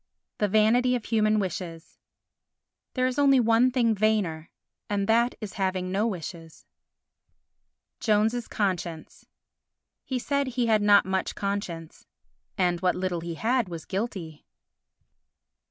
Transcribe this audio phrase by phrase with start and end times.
[0.39, 1.99] The Vanity of Human Wishes
[2.95, 4.49] There is only one thing vainer
[4.89, 6.65] and that is the having no wishes.
[7.99, 9.27] Jones's Conscience
[10.03, 12.07] He said he had not much conscience,
[12.57, 14.43] and what little he had was guilty.